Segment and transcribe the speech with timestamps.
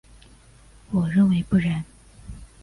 [0.89, 1.85] 我认为不然。